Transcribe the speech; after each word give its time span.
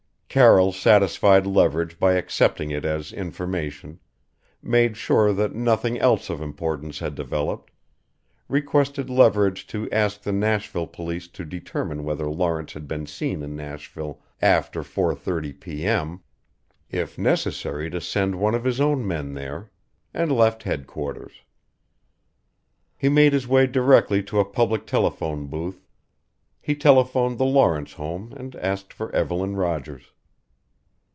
Carroll 0.33 0.71
satisfied 0.71 1.45
Leverage 1.45 1.99
by 1.99 2.13
accepting 2.13 2.71
it 2.71 2.85
as 2.85 3.11
information, 3.11 3.99
made 4.63 4.95
sure 4.95 5.33
that 5.33 5.53
nothing 5.53 5.99
else 5.99 6.29
of 6.29 6.41
importance 6.41 6.99
had 6.99 7.15
developed, 7.15 7.69
requested 8.47 9.09
Leverage 9.09 9.67
to 9.67 9.91
ask 9.91 10.21
the 10.21 10.31
Nashville 10.31 10.87
police 10.87 11.27
to 11.27 11.43
determine 11.43 12.05
whether 12.05 12.29
Lawrence 12.29 12.71
had 12.71 12.87
been 12.87 13.05
seen 13.05 13.43
in 13.43 13.57
Nashville 13.57 14.21
after 14.41 14.83
4:30 14.83 15.59
p.m. 15.59 16.21
if 16.89 17.17
necessary 17.17 17.89
to 17.89 17.99
send 17.99 18.35
one 18.35 18.55
of 18.55 18.63
his 18.63 18.79
own 18.79 19.05
men 19.05 19.33
there 19.33 19.69
and 20.13 20.31
left 20.31 20.63
headquarters. 20.63 21.41
He 22.97 23.09
made 23.09 23.33
his 23.33 23.49
way 23.49 23.67
directly 23.67 24.23
to 24.23 24.39
a 24.39 24.45
public 24.45 24.85
telephone 24.87 25.47
booth. 25.47 25.83
He 26.61 26.73
telephoned 26.73 27.37
the 27.37 27.43
Lawrence 27.43 27.91
home 27.91 28.31
and 28.37 28.55
asked 28.55 28.93
for 28.93 29.13
Evelyn 29.13 29.57
Rogers. 29.57 30.03